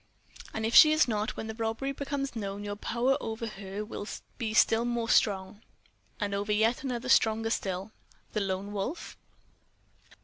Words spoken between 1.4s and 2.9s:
the robbery becomes known, your